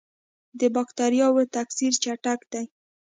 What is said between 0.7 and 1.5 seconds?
بکټریاوو